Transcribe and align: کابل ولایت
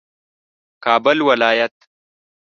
کابل 0.83 1.17
ولایت 1.27 1.75